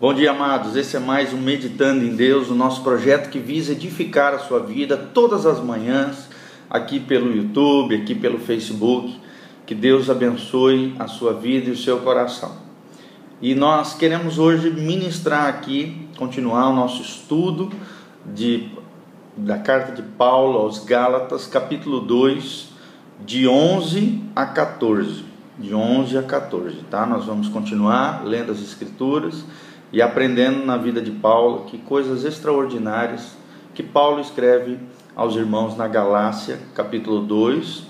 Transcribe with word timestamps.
Bom 0.00 0.14
dia, 0.14 0.30
amados. 0.30 0.76
Esse 0.76 0.96
é 0.96 0.98
mais 0.98 1.34
um 1.34 1.36
Meditando 1.36 2.02
em 2.02 2.16
Deus, 2.16 2.48
o 2.48 2.54
nosso 2.54 2.82
projeto 2.82 3.28
que 3.28 3.38
visa 3.38 3.72
edificar 3.72 4.32
a 4.32 4.38
sua 4.38 4.60
vida 4.60 4.96
todas 4.96 5.44
as 5.44 5.62
manhãs, 5.62 6.26
aqui 6.70 6.98
pelo 6.98 7.30
YouTube, 7.30 7.94
aqui 7.94 8.14
pelo 8.14 8.38
Facebook. 8.38 9.20
Que 9.66 9.74
Deus 9.74 10.08
abençoe 10.08 10.94
a 10.98 11.06
sua 11.06 11.34
vida 11.34 11.68
e 11.68 11.72
o 11.72 11.76
seu 11.76 11.98
coração. 11.98 12.56
E 13.42 13.54
nós 13.54 13.92
queremos 13.92 14.38
hoje 14.38 14.70
ministrar 14.70 15.48
aqui, 15.48 16.08
continuar 16.16 16.70
o 16.70 16.74
nosso 16.74 17.02
estudo 17.02 17.70
de, 18.24 18.70
da 19.36 19.58
carta 19.58 19.92
de 19.92 20.00
Paulo 20.00 20.60
aos 20.60 20.82
Gálatas, 20.82 21.46
capítulo 21.46 22.00
2, 22.00 22.70
de 23.26 23.46
11 23.46 24.18
a 24.34 24.46
14. 24.46 25.26
De 25.58 25.74
11 25.74 26.16
a 26.16 26.22
14, 26.22 26.76
tá? 26.90 27.04
Nós 27.04 27.26
vamos 27.26 27.50
continuar 27.50 28.24
lendo 28.24 28.50
as 28.50 28.62
Escrituras 28.62 29.44
e 29.92 30.00
aprendendo 30.00 30.64
na 30.64 30.76
vida 30.76 31.00
de 31.00 31.10
Paulo 31.10 31.64
que 31.66 31.78
coisas 31.78 32.24
extraordinárias 32.24 33.36
que 33.74 33.82
Paulo 33.82 34.20
escreve 34.20 34.78
aos 35.14 35.34
irmãos 35.36 35.76
na 35.76 35.88
Galácia, 35.88 36.58
capítulo 36.74 37.20
2, 37.20 37.84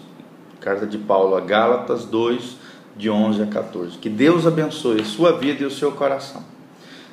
carta 0.60 0.86
de 0.86 0.98
Paulo 0.98 1.36
a 1.36 1.40
Gálatas 1.40 2.04
2, 2.04 2.56
de 2.96 3.08
11 3.08 3.42
a 3.42 3.46
14. 3.46 3.98
Que 3.98 4.08
Deus 4.08 4.46
abençoe 4.46 5.00
a 5.00 5.04
sua 5.04 5.32
vida 5.32 5.62
e 5.62 5.66
o 5.66 5.70
seu 5.70 5.92
coração. 5.92 6.42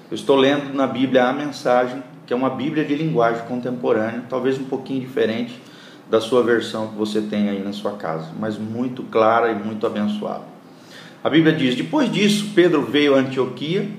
Eu 0.09 0.16
estou 0.16 0.35
lendo 0.35 0.73
na 0.73 0.88
Bíblia 0.88 1.25
a 1.25 1.33
mensagem, 1.33 2.02
que 2.25 2.33
é 2.33 2.35
uma 2.35 2.49
Bíblia 2.49 2.83
de 2.83 2.95
linguagem 2.95 3.45
contemporânea, 3.45 4.23
talvez 4.30 4.59
um 4.59 4.66
pouquinho 4.66 5.02
diferente 5.02 5.61
da 6.09 6.22
sua 6.22 6.41
versão 6.41 6.88
que 6.88 6.95
você 6.95 7.22
tem 7.22 7.49
aí 7.49 7.61
na 7.61 7.73
sua 7.73 7.94
casa, 7.94 8.31
mas 8.39 8.58
muito 8.58 9.03
clara 9.03 9.52
e 9.52 9.55
muito 9.55 9.85
abençoada. 9.85 10.44
A 11.23 11.30
Bíblia 11.30 11.53
diz: 11.53 11.75
Depois 11.75 12.11
disso, 12.11 12.52
Pedro 12.55 12.83
veio 12.83 13.16
a 13.16 13.19
Antioquia 13.19 13.89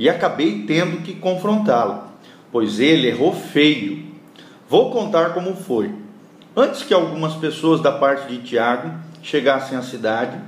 e 0.00 0.08
acabei 0.08 0.64
tendo 0.66 1.02
que 1.02 1.12
confrontá-lo, 1.12 2.04
pois 2.50 2.80
ele 2.80 3.06
errou 3.06 3.34
feio. 3.34 4.02
Vou 4.66 4.90
contar 4.90 5.34
como 5.34 5.54
foi. 5.54 5.90
Antes 6.56 6.82
que 6.82 6.94
algumas 6.94 7.34
pessoas 7.34 7.82
da 7.82 7.92
parte 7.92 8.26
de 8.26 8.38
Tiago 8.38 8.90
chegassem 9.22 9.76
à 9.76 9.82
cidade, 9.82 10.38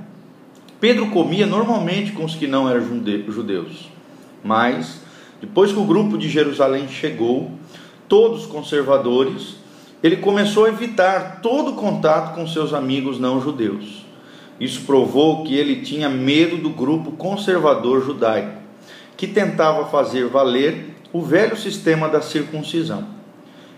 Pedro 0.79 1.11
comia 1.11 1.45
normalmente 1.45 2.13
com 2.13 2.25
os 2.25 2.33
que 2.33 2.47
não 2.47 2.67
eram 2.67 2.83
judeus. 3.27 3.91
Mas, 4.43 5.01
depois 5.39 5.71
que 5.71 5.79
o 5.79 5.85
grupo 5.85 6.17
de 6.17 6.27
Jerusalém 6.29 6.87
chegou, 6.87 7.51
todos 8.09 8.47
conservadores, 8.47 9.57
ele 10.01 10.17
começou 10.17 10.65
a 10.65 10.69
evitar 10.69 11.41
todo 11.43 11.73
contato 11.73 12.33
com 12.33 12.47
seus 12.47 12.73
amigos 12.73 13.19
não 13.19 13.39
judeus. 13.39 14.03
Isso 14.59 14.81
provou 14.81 15.43
que 15.43 15.55
ele 15.55 15.81
tinha 15.83 16.09
medo 16.09 16.57
do 16.57 16.71
grupo 16.71 17.11
conservador 17.11 18.03
judaico 18.03 18.62
que 19.15 19.27
tentava 19.27 19.85
fazer 19.85 20.27
valer 20.27 20.95
o 21.11 21.21
velho 21.21 21.55
sistema 21.55 22.09
da 22.09 22.21
circuncisão. 22.21 23.05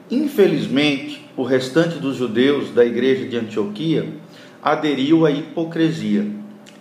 Infelizmente, 0.09 1.27
o 1.35 1.43
restante 1.43 1.97
dos 1.97 2.15
judeus 2.15 2.69
da 2.71 2.85
igreja 2.85 3.27
de 3.27 3.37
Antioquia 3.37 4.07
aderiu 4.63 5.25
à 5.25 5.31
hipocrisia, 5.31 6.25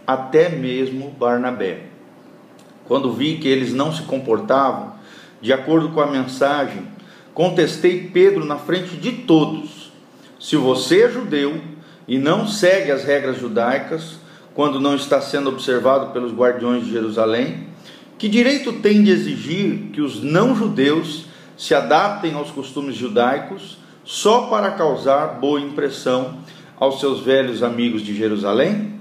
até 0.06 0.48
mesmo 0.48 1.10
Barnabé. 1.18 1.80
Quando 2.86 3.12
vi 3.12 3.38
que 3.38 3.48
eles 3.48 3.72
não 3.72 3.92
se 3.92 4.02
comportavam 4.02 4.92
de 5.40 5.52
acordo 5.52 5.90
com 5.90 6.00
a 6.00 6.06
mensagem, 6.06 6.82
contestei 7.32 8.08
Pedro 8.12 8.44
na 8.44 8.56
frente 8.56 8.96
de 8.96 9.12
todos. 9.12 9.92
Se 10.38 10.56
você 10.56 11.02
é 11.02 11.10
judeu 11.10 11.60
e 12.06 12.18
não 12.18 12.46
segue 12.46 12.90
as 12.90 13.04
regras 13.04 13.38
judaicas, 13.38 14.18
quando 14.54 14.78
não 14.78 14.94
está 14.94 15.20
sendo 15.20 15.48
observado 15.48 16.12
pelos 16.12 16.32
guardiões 16.32 16.84
de 16.84 16.92
Jerusalém, 16.92 17.66
que 18.24 18.28
direito 18.30 18.72
tem 18.72 19.02
de 19.02 19.10
exigir 19.10 19.90
que 19.92 20.00
os 20.00 20.22
não-judeus 20.22 21.26
se 21.58 21.74
adaptem 21.74 22.32
aos 22.32 22.50
costumes 22.50 22.96
judaicos 22.96 23.76
só 24.02 24.46
para 24.46 24.70
causar 24.70 25.38
boa 25.38 25.60
impressão 25.60 26.38
aos 26.80 27.00
seus 27.00 27.20
velhos 27.20 27.62
amigos 27.62 28.00
de 28.00 28.16
Jerusalém? 28.16 28.94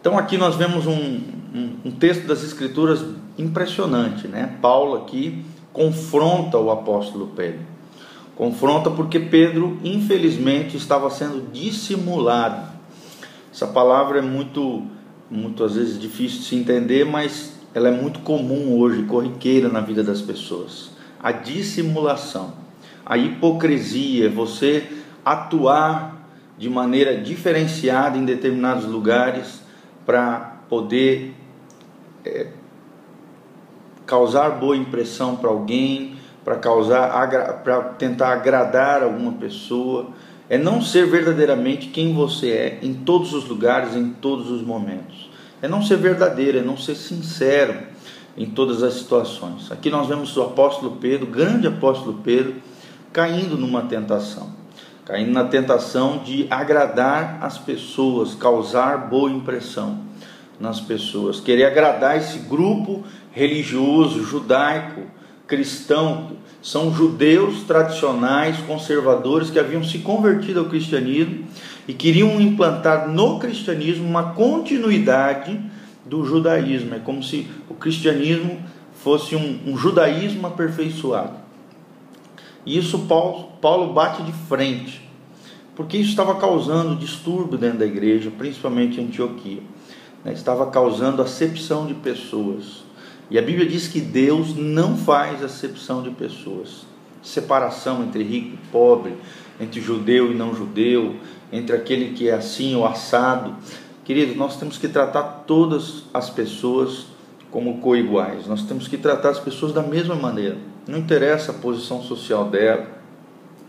Então 0.00 0.18
aqui 0.18 0.36
nós 0.36 0.56
vemos 0.56 0.88
um, 0.88 1.20
um, 1.54 1.76
um 1.84 1.90
texto 1.92 2.26
das 2.26 2.42
Escrituras 2.42 3.04
impressionante, 3.38 4.26
né? 4.26 4.56
Paulo 4.60 4.96
aqui 4.96 5.44
confronta 5.72 6.58
o 6.58 6.68
apóstolo 6.68 7.28
Pedro. 7.28 7.60
Confronta 8.34 8.90
porque 8.90 9.20
Pedro, 9.20 9.78
infelizmente, 9.84 10.76
estava 10.76 11.08
sendo 11.10 11.52
dissimulado. 11.52 12.72
Essa 13.54 13.68
palavra 13.68 14.18
é 14.18 14.22
muito 14.22 14.82
muitas 15.30 15.76
vezes 15.76 15.98
difícil 15.98 16.40
de 16.40 16.44
se 16.44 16.56
entender, 16.56 17.06
mas 17.06 17.61
ela 17.74 17.88
é 17.88 17.90
muito 17.90 18.20
comum 18.20 18.78
hoje, 18.78 19.02
corriqueira 19.04 19.68
na 19.68 19.80
vida 19.80 20.02
das 20.02 20.20
pessoas. 20.20 20.90
A 21.22 21.32
dissimulação, 21.32 22.52
a 23.04 23.16
hipocrisia, 23.16 24.28
você 24.28 24.86
atuar 25.24 26.28
de 26.58 26.68
maneira 26.68 27.16
diferenciada 27.16 28.18
em 28.18 28.24
determinados 28.24 28.84
lugares 28.84 29.62
para 30.04 30.58
poder 30.68 31.34
é, 32.24 32.48
causar 34.04 34.50
boa 34.50 34.76
impressão 34.76 35.36
para 35.36 35.48
alguém, 35.48 36.16
para 36.44 36.56
causar 36.56 37.08
para 37.62 37.80
tentar 37.98 38.32
agradar 38.32 39.02
alguma 39.02 39.32
pessoa 39.32 40.10
é 40.52 40.58
não 40.58 40.82
ser 40.82 41.06
verdadeiramente 41.06 41.88
quem 41.88 42.12
você 42.12 42.50
é 42.50 42.78
em 42.82 42.92
todos 42.92 43.32
os 43.32 43.48
lugares, 43.48 43.96
em 43.96 44.10
todos 44.10 44.50
os 44.50 44.60
momentos. 44.60 45.30
É 45.62 45.68
não 45.68 45.80
ser 45.80 45.96
verdadeiro, 45.96 46.58
é 46.58 46.60
não 46.60 46.76
ser 46.76 46.96
sincero 46.96 47.78
em 48.36 48.46
todas 48.46 48.82
as 48.82 48.94
situações. 48.94 49.70
Aqui 49.70 49.90
nós 49.90 50.08
vemos 50.08 50.36
o 50.36 50.42
apóstolo 50.42 50.96
Pedro, 51.00 51.26
grande 51.26 51.68
apóstolo 51.68 52.18
Pedro, 52.24 52.56
caindo 53.12 53.56
numa 53.56 53.82
tentação. 53.82 54.50
Caindo 55.04 55.30
na 55.30 55.44
tentação 55.44 56.18
de 56.18 56.48
agradar 56.50 57.38
as 57.40 57.58
pessoas, 57.58 58.34
causar 58.34 59.08
boa 59.08 59.30
impressão 59.30 60.00
nas 60.58 60.80
pessoas, 60.80 61.38
querer 61.38 61.64
agradar 61.64 62.16
esse 62.16 62.40
grupo 62.40 63.04
religioso, 63.30 64.24
judaico, 64.24 65.02
cristão, 65.46 66.32
são 66.60 66.92
judeus 66.94 67.62
tradicionais, 67.64 68.56
conservadores, 68.66 69.50
que 69.50 69.58
haviam 69.58 69.84
se 69.84 69.98
convertido 69.98 70.60
ao 70.60 70.66
cristianismo 70.66 71.44
e 71.86 71.92
queriam 71.92 72.40
implantar 72.40 73.08
no 73.08 73.38
cristianismo 73.38 74.06
uma 74.06 74.32
continuidade 74.32 75.60
do 76.04 76.24
judaísmo. 76.24 76.94
É 76.94 76.98
como 76.98 77.22
se 77.22 77.48
o 77.68 77.74
cristianismo 77.74 78.58
fosse 78.94 79.34
um, 79.34 79.58
um 79.66 79.76
judaísmo 79.76 80.46
aperfeiçoado. 80.46 81.42
E 82.64 82.78
isso 82.78 83.00
Paulo, 83.00 83.48
Paulo 83.60 83.92
bate 83.92 84.22
de 84.22 84.32
frente, 84.32 85.02
porque 85.74 85.96
isso 85.96 86.10
estava 86.10 86.36
causando 86.36 86.94
distúrbio 86.94 87.58
dentro 87.58 87.78
da 87.78 87.86
igreja, 87.86 88.30
principalmente 88.30 89.00
em 89.00 89.06
Antioquia. 89.06 89.62
Né? 90.24 90.32
Estava 90.32 90.70
causando 90.70 91.20
acepção 91.20 91.86
de 91.86 91.94
pessoas. 91.94 92.84
E 93.28 93.38
a 93.38 93.42
Bíblia 93.42 93.66
diz 93.66 93.88
que 93.88 94.00
Deus 94.00 94.54
não 94.54 94.96
faz 94.96 95.42
acepção 95.42 96.02
de 96.02 96.10
pessoas, 96.10 96.86
separação 97.22 98.02
entre 98.02 98.22
rico 98.22 98.54
e 98.54 98.70
pobre, 98.70 99.16
entre 99.60 99.80
judeu 99.80 100.32
e 100.32 100.34
não 100.34 100.54
judeu, 100.54 101.16
entre 101.52 101.74
aquele 101.76 102.14
que 102.14 102.28
é 102.28 102.34
assim 102.34 102.74
ou 102.74 102.86
assado. 102.86 103.54
Querido, 104.04 104.34
nós 104.34 104.56
temos 104.56 104.78
que 104.78 104.88
tratar 104.88 105.44
todas 105.46 106.04
as 106.12 106.28
pessoas 106.28 107.06
como 107.50 107.78
coiguais. 107.78 108.46
Nós 108.46 108.62
temos 108.62 108.88
que 108.88 108.96
tratar 108.96 109.30
as 109.30 109.38
pessoas 109.38 109.72
da 109.72 109.82
mesma 109.82 110.16
maneira. 110.16 110.56
Não 110.88 110.98
interessa 110.98 111.52
a 111.52 111.54
posição 111.54 112.02
social 112.02 112.46
dela, 112.46 112.86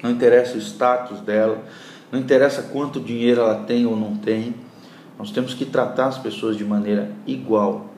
não 0.01 0.09
interessa 0.09 0.55
o 0.55 0.61
status 0.61 1.19
dela, 1.19 1.63
não 2.11 2.19
interessa 2.19 2.63
quanto 2.63 2.99
dinheiro 2.99 3.41
ela 3.41 3.55
tem 3.55 3.85
ou 3.85 3.95
não 3.95 4.15
tem. 4.15 4.55
Nós 5.19 5.29
temos 5.31 5.53
que 5.53 5.65
tratar 5.65 6.07
as 6.07 6.17
pessoas 6.17 6.57
de 6.57 6.65
maneira 6.65 7.11
igual, 7.27 7.93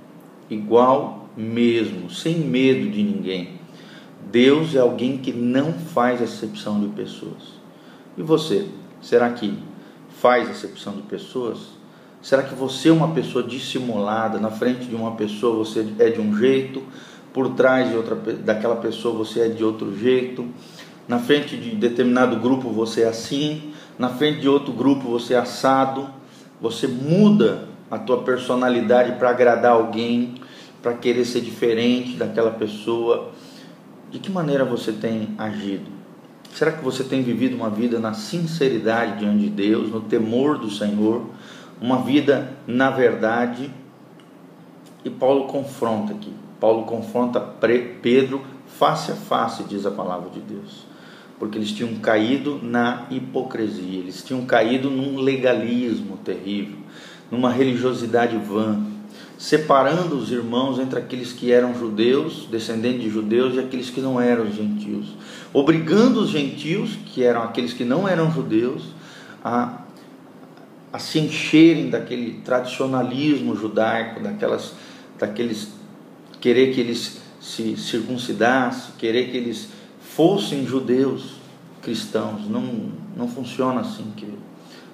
igual 0.50 1.30
mesmo, 1.38 2.10
sem 2.10 2.40
medo 2.40 2.90
de 2.90 3.02
ninguém. 3.02 3.60
Deus 4.32 4.76
é 4.76 4.80
alguém 4.80 5.18
que 5.18 5.32
não 5.32 5.74
faz 5.74 6.22
acepção 6.22 6.80
de 6.80 6.88
pessoas. 6.88 7.56
E 8.18 8.24
você, 8.24 8.68
será 9.02 9.30
que 9.30 9.58
faz 10.20 10.50
acepção 10.50 10.94
de 10.94 11.04
pessoas? 11.04 11.60
Será 12.22 12.42
que 12.44 12.56
você 12.56 12.90
é 12.90 12.92
uma 12.92 13.10
pessoa 13.10 13.44
dissimulada? 13.44 14.40
Na 14.40 14.50
frente 14.50 14.86
de 14.86 14.96
uma 14.96 15.12
pessoa 15.12 15.56
você 15.56 15.86
é 16.00 16.10
de 16.10 16.20
um 16.20 16.36
jeito, 16.38 16.82
por 17.32 17.50
trás 17.50 17.90
de 17.90 17.98
outra, 17.98 18.16
daquela 18.16 18.78
pessoa 18.78 19.14
você 19.14 19.42
é 19.42 19.50
de 19.50 19.64
outro 19.64 19.98
jeito, 19.98 20.48
na 21.08 21.20
frente 21.20 21.56
de 21.56 21.76
determinado 21.76 22.38
grupo 22.38 22.70
você 22.70 23.02
é 23.02 23.08
assim, 23.08 23.74
na 23.98 24.10
frente 24.10 24.42
de 24.42 24.50
outro 24.50 24.74
grupo 24.74 25.08
você 25.08 25.34
é 25.34 25.38
assado. 25.38 26.10
Você 26.60 26.88
muda 26.88 27.68
a 27.92 28.00
tua 28.00 28.24
personalidade 28.24 29.18
para 29.20 29.30
agradar 29.30 29.74
alguém, 29.74 30.36
para 30.82 30.94
querer 30.94 31.26
ser 31.26 31.42
diferente 31.42 32.16
daquela 32.16 32.52
pessoa? 32.52 33.32
De 34.12 34.20
que 34.20 34.32
maneira 34.32 34.64
você 34.64 34.92
tem 34.92 35.30
agido? 35.38 35.92
Será 36.54 36.72
que 36.72 36.84
você 36.84 37.04
tem 37.04 37.22
vivido 37.22 37.56
uma 37.56 37.70
vida 37.70 38.00
na 38.00 38.14
sinceridade 38.14 39.20
diante 39.20 39.40
de 39.40 39.50
Deus, 39.50 39.92
no 39.92 40.02
temor 40.02 40.58
do 40.58 40.72
Senhor, 40.72 41.26
uma 41.82 42.02
vida 42.02 42.54
na 42.66 42.90
verdade? 42.90 43.70
E 45.04 45.10
Paulo 45.10 45.48
confronta 45.48 46.14
aqui. 46.14 46.34
Paulo 46.60 46.86
confronta 46.86 47.42
Pedro 47.42 48.42
face 48.66 49.12
a 49.12 49.16
face, 49.16 49.64
diz 49.66 49.86
a 49.86 49.92
palavra 49.92 50.30
de 50.30 50.40
Deus. 50.40 50.86
Porque 51.38 51.58
eles 51.58 51.72
tinham 51.72 51.96
caído 51.96 52.60
na 52.64 53.06
hipocrisia, 53.12 54.00
eles 54.00 54.24
tinham 54.24 54.46
caído 54.46 54.90
num 54.90 55.20
legalismo 55.20 56.18
terrível, 56.24 56.78
numa 57.30 57.52
religiosidade 57.52 58.38
vã, 58.38 58.82
separando 59.46 60.18
os 60.18 60.32
irmãos 60.32 60.80
entre 60.80 60.98
aqueles 60.98 61.32
que 61.32 61.52
eram 61.52 61.78
judeus, 61.78 62.48
descendentes 62.50 63.04
de 63.04 63.12
judeus, 63.12 63.54
e 63.54 63.60
aqueles 63.60 63.92
que 63.92 64.02
não 64.02 64.20
eram 64.20 64.52
gentios, 64.52 65.10
obrigando 65.54 66.22
os 66.22 66.32
gentios, 66.32 66.98
que 67.06 67.24
eram 67.24 67.44
aqueles 67.44 67.72
que 67.72 67.86
não 67.86 68.08
eram 68.08 68.32
judeus, 68.32 68.86
a, 69.44 69.84
a 70.92 70.98
se 70.98 71.20
encherem 71.20 71.92
daquele 71.92 72.42
tradicionalismo 72.44 73.56
judaico, 73.56 74.20
daquelas, 74.20 74.74
daqueles 75.20 75.74
querer 76.42 76.74
que 76.74 76.82
eles 76.82 77.22
se 77.40 77.78
circuncidassem, 77.78 78.96
querer 78.98 79.30
que 79.30 79.38
eles 79.38 79.70
fossem 80.00 80.66
judeus 80.66 81.36
cristãos. 81.84 82.50
Não, 82.50 82.90
não 83.16 83.28
funciona 83.28 83.82
assim, 83.82 84.12
querido. 84.18 84.40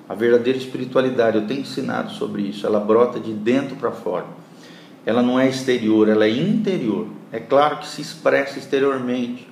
A 0.09 0.13
verdadeira 0.13 0.59
espiritualidade, 0.59 1.37
eu 1.37 1.47
tenho 1.47 1.61
ensinado 1.61 2.11
sobre 2.11 2.41
isso, 2.41 2.67
ela 2.67 2.81
brota 2.81 3.17
de 3.17 3.31
dentro 3.31 3.77
para 3.77 3.93
fora. 3.93 4.40
Ela 5.05 5.21
não 5.21 5.39
é 5.39 5.49
exterior, 5.49 6.07
ela 6.07 6.25
é 6.25 6.29
interior. 6.29 7.07
É 7.31 7.39
claro 7.39 7.77
que 7.77 7.87
se 7.87 8.01
expressa 8.01 8.59
exteriormente, 8.59 9.47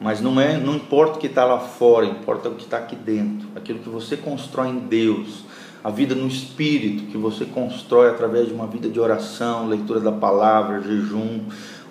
mas 0.00 0.20
não 0.20 0.40
é, 0.40 0.56
não 0.58 0.74
importa 0.74 1.16
o 1.16 1.18
que 1.20 1.28
está 1.28 1.44
lá 1.44 1.60
fora, 1.60 2.04
importa 2.04 2.48
o 2.48 2.54
que 2.54 2.64
está 2.64 2.78
aqui 2.78 2.96
dentro. 2.96 3.48
Aquilo 3.54 3.78
que 3.78 3.88
você 3.88 4.16
constrói 4.16 4.68
em 4.68 4.78
Deus, 4.80 5.44
a 5.82 5.90
vida 5.90 6.14
no 6.14 6.26
espírito 6.26 7.10
que 7.10 7.16
você 7.16 7.44
constrói 7.44 8.10
através 8.10 8.48
de 8.48 8.54
uma 8.54 8.66
vida 8.66 8.88
de 8.88 9.00
oração, 9.00 9.66
leitura 9.66 10.00
da 10.00 10.12
palavra, 10.12 10.80
jejum, 10.80 11.40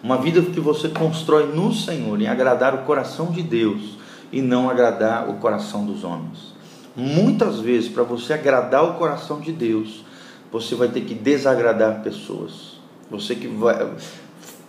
uma 0.03 0.17
vida 0.17 0.41
que 0.41 0.59
você 0.59 0.89
constrói 0.89 1.47
no 1.47 1.73
Senhor, 1.73 2.19
em 2.21 2.27
agradar 2.27 2.73
o 2.73 2.79
coração 2.79 3.31
de 3.31 3.41
Deus 3.41 3.97
e 4.31 4.41
não 4.41 4.69
agradar 4.69 5.29
o 5.29 5.35
coração 5.35 5.85
dos 5.85 6.03
homens. 6.03 6.53
Muitas 6.95 7.59
vezes, 7.59 7.89
para 7.89 8.03
você 8.03 8.33
agradar 8.33 8.83
o 8.83 8.93
coração 8.95 9.39
de 9.39 9.51
Deus, 9.51 10.03
você 10.51 10.75
vai 10.75 10.89
ter 10.89 11.01
que 11.01 11.13
desagradar 11.13 12.01
pessoas. 12.01 12.70
Você 13.11 13.35
que 13.35 13.47
vai. 13.47 13.93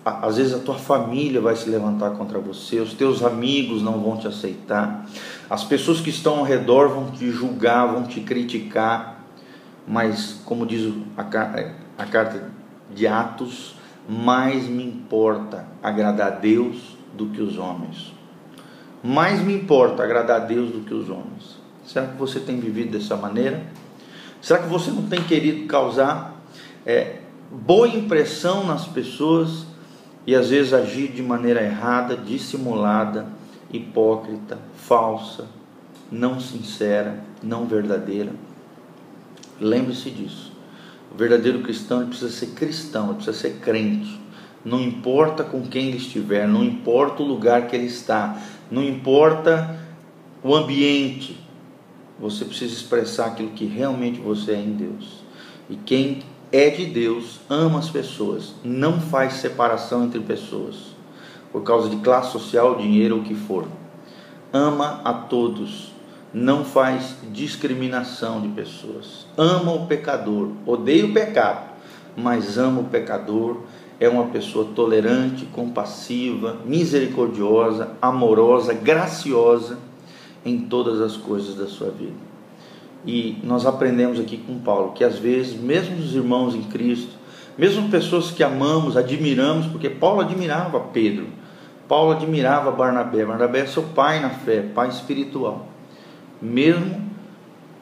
Às 0.04 0.36
vezes 0.36 0.52
a 0.52 0.58
tua 0.58 0.74
família 0.74 1.40
vai 1.40 1.54
se 1.54 1.70
levantar 1.70 2.10
contra 2.10 2.40
você, 2.40 2.80
os 2.80 2.92
teus 2.92 3.22
amigos 3.22 3.82
não 3.82 4.00
vão 4.00 4.16
te 4.16 4.26
aceitar, 4.26 5.06
as 5.48 5.62
pessoas 5.62 6.00
que 6.00 6.10
estão 6.10 6.40
ao 6.40 6.44
redor 6.44 6.88
vão 6.88 7.12
te 7.12 7.30
julgar, 7.30 7.86
vão 7.86 8.02
te 8.02 8.20
criticar, 8.20 9.24
mas, 9.86 10.40
como 10.44 10.66
diz 10.66 10.92
a, 11.16 11.22
a 12.02 12.06
carta 12.06 12.50
de 12.92 13.06
Atos, 13.06 13.76
mais 14.08 14.66
me 14.66 14.84
importa 14.84 15.66
agradar 15.80 16.26
a 16.26 16.30
Deus 16.30 16.96
do 17.16 17.26
que 17.26 17.40
os 17.40 17.56
homens. 17.56 18.12
Mais 19.04 19.40
me 19.40 19.54
importa 19.54 20.02
agradar 20.02 20.42
a 20.42 20.44
Deus 20.44 20.70
do 20.70 20.80
que 20.80 20.94
os 20.94 21.08
homens. 21.08 21.60
Será 21.84 22.06
que 22.06 22.16
você 22.16 22.40
tem 22.40 22.58
vivido 22.58 22.92
dessa 22.92 23.16
maneira? 23.16 23.62
Será 24.40 24.60
que 24.60 24.68
você 24.68 24.90
não 24.90 25.02
tem 25.02 25.22
querido 25.22 25.66
causar 25.66 26.40
é, 26.86 27.21
boa 27.52 27.86
impressão 27.86 28.66
nas 28.66 28.86
pessoas 28.86 29.66
e 30.26 30.34
às 30.34 30.48
vezes 30.48 30.72
agir 30.72 31.08
de 31.12 31.22
maneira 31.22 31.62
errada, 31.62 32.16
dissimulada, 32.16 33.26
hipócrita, 33.70 34.58
falsa, 34.74 35.46
não 36.10 36.40
sincera, 36.40 37.22
não 37.42 37.66
verdadeira? 37.66 38.32
Lembre-se 39.60 40.10
disso. 40.10 40.52
O 41.12 41.18
verdadeiro 41.18 41.60
cristão 41.60 42.06
precisa 42.06 42.30
ser 42.30 42.46
cristão, 42.54 43.14
precisa 43.14 43.36
ser 43.36 43.58
crente. 43.58 44.18
Não 44.64 44.80
importa 44.80 45.44
com 45.44 45.60
quem 45.62 45.88
ele 45.88 45.98
estiver, 45.98 46.48
não 46.48 46.64
importa 46.64 47.22
o 47.22 47.26
lugar 47.26 47.66
que 47.66 47.76
ele 47.76 47.86
está, 47.86 48.40
não 48.70 48.82
importa 48.82 49.78
o 50.42 50.54
ambiente, 50.54 51.38
você 52.18 52.44
precisa 52.44 52.72
expressar 52.72 53.26
aquilo 53.26 53.50
que 53.50 53.66
realmente 53.66 54.20
você 54.20 54.52
é 54.52 54.60
em 54.60 54.72
Deus. 54.72 55.22
E 55.68 55.76
quem 55.76 56.22
é 56.52 56.68
de 56.70 56.84
Deus 56.84 57.40
ama 57.48 57.78
as 57.78 57.88
pessoas, 57.88 58.54
não 58.62 59.00
faz 59.00 59.34
separação 59.34 60.04
entre 60.04 60.20
pessoas, 60.20 60.76
por 61.50 61.62
causa 61.62 61.88
de 61.88 61.96
classe 61.96 62.32
social, 62.32 62.76
dinheiro 62.76 63.16
ou 63.16 63.20
o 63.22 63.24
que 63.24 63.34
for. 63.34 63.66
Ama 64.52 65.00
a 65.02 65.14
todos 65.14 65.92
não 66.32 66.64
faz 66.64 67.16
discriminação 67.30 68.40
de 68.40 68.48
pessoas. 68.48 69.26
Ama 69.36 69.72
o 69.72 69.86
pecador, 69.86 70.50
odeia 70.64 71.04
o 71.04 71.12
pecado, 71.12 71.70
mas 72.16 72.56
ama 72.56 72.80
o 72.80 72.84
pecador. 72.84 73.58
É 74.00 74.08
uma 74.08 74.26
pessoa 74.26 74.68
tolerante, 74.74 75.44
compassiva, 75.46 76.56
misericordiosa, 76.64 77.90
amorosa, 78.00 78.72
graciosa 78.72 79.78
em 80.44 80.58
todas 80.58 81.00
as 81.00 81.16
coisas 81.16 81.54
da 81.54 81.66
sua 81.68 81.90
vida. 81.90 82.31
E 83.04 83.38
nós 83.42 83.66
aprendemos 83.66 84.20
aqui 84.20 84.36
com 84.36 84.58
Paulo 84.58 84.92
que 84.92 85.02
às 85.02 85.18
vezes, 85.18 85.54
mesmo 85.54 85.96
os 85.96 86.14
irmãos 86.14 86.54
em 86.54 86.62
Cristo, 86.62 87.10
mesmo 87.58 87.88
pessoas 87.90 88.30
que 88.30 88.42
amamos, 88.42 88.96
admiramos, 88.96 89.66
porque 89.66 89.90
Paulo 89.90 90.20
admirava 90.20 90.78
Pedro, 90.80 91.26
Paulo 91.88 92.12
admirava 92.12 92.70
Barnabé. 92.70 93.24
Barnabé 93.24 93.60
é 93.60 93.66
seu 93.66 93.82
pai 93.82 94.20
na 94.20 94.30
fé, 94.30 94.62
pai 94.62 94.88
espiritual 94.88 95.72
mesmo, 96.42 97.00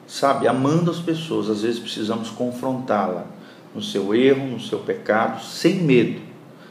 sabe, 0.06 0.46
amando 0.46 0.90
as 0.90 0.99
pessoas, 0.99 1.49
às 1.49 1.62
vezes 1.62 1.81
precisamos 1.81 2.28
confrontá-la 2.28 3.26
no 3.75 3.82
seu 3.82 4.14
erro, 4.14 4.46
no 4.46 4.61
seu 4.61 4.81
pecado, 4.81 5.43
sem 5.43 5.76
medo, 5.76 6.20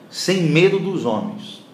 sem 0.09 0.43
medo 0.43 0.77
dos 0.77 1.05
homens, 1.05 1.65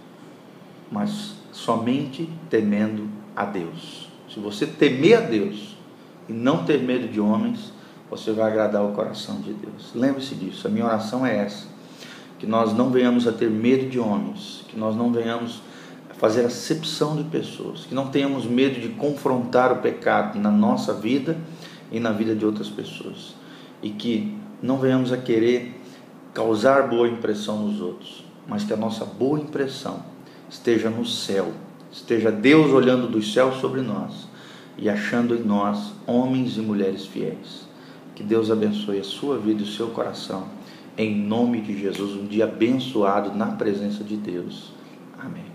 mas 0.90 1.34
somente 1.52 2.30
temendo 2.50 3.10
a 3.36 3.44
Deus. 3.44 4.08
Se 4.34 4.40
você 4.40 4.66
temer 4.66 5.18
a 5.18 5.22
Deus 5.22 5.75
e 6.28 6.34
não 6.34 6.66
ter 6.66 6.82
medo 6.82 7.08
de 7.08 7.20
homens, 7.20 7.72
você 8.10 8.32
vai 8.32 8.52
agradar 8.52 8.84
o 8.84 8.92
coração 8.92 9.40
de 9.42 9.54
Deus. 9.54 9.92
Lembre-se 9.94 10.36
disso, 10.36 10.68
a 10.68 10.70
minha 10.70 10.86
oração 10.86 11.26
é 11.26 11.38
essa: 11.38 11.68
que 12.40 12.46
nós 12.46 12.74
não 12.74 12.90
venhamos 12.90 13.28
a 13.28 13.32
ter 13.32 13.50
medo 13.50 13.90
de 13.90 14.00
homens, 14.00 14.64
que 14.68 14.78
nós 14.78 14.96
não 14.96 15.12
venhamos 15.12 15.62
fazer 16.18 16.46
acepção 16.46 17.16
de 17.16 17.24
pessoas, 17.26 17.86
que 17.86 17.94
não 17.94 18.08
tenhamos 18.08 18.46
medo 18.46 18.80
de 18.80 18.90
confrontar 18.90 19.72
o 19.72 19.78
pecado 19.78 20.40
na 20.40 20.50
nossa 20.50 20.94
vida 20.94 21.38
e 21.92 22.00
na 22.00 22.12
vida 22.12 22.36
de 22.36 22.46
outras 22.46 22.70
pessoas, 22.70 23.36
e 23.82 23.90
que 23.90 24.36
não 24.62 24.78
venhamos 24.78 25.12
a 25.12 25.18
querer 25.18 25.82
causar 26.34 26.88
boa 26.88 27.08
impressão 27.08 27.68
nos 27.68 27.82
outros, 27.82 28.26
mas 28.48 28.64
que 28.64 28.74
a 28.74 28.78
nossa 28.78 29.04
boa 29.04 29.40
impressão 29.40 30.00
esteja 30.50 30.90
no 30.90 31.06
céu, 31.06 31.52
esteja 31.92 32.32
Deus 32.32 32.72
olhando 32.72 33.08
dos 33.08 33.34
céus 33.34 33.56
sobre 33.58 33.82
nós 33.82 34.35
e 34.78 34.90
achando 34.90 35.36
em 35.36 35.44
nós 35.44 35.94
homens 36.06 36.58
e 36.58 36.62
mulheres 36.62 37.06
fiéis. 37.06 37.68
Que 38.14 38.24
Deus 38.24 38.50
abençoe 38.50 39.00
a 39.00 39.04
sua 39.04 39.38
vida 39.38 39.62
e 39.62 39.64
o 39.64 39.68
seu 39.68 39.88
coração. 39.88 40.48
Em 40.98 41.14
nome 41.16 41.62
de 41.62 41.78
Jesus, 41.78 42.14
um 42.14 42.26
dia 42.26 42.46
abençoado 42.46 43.38
na 43.38 43.48
presença 43.48 44.04
de 44.04 44.16
Deus. 44.16 44.72
Amém. 45.20 45.55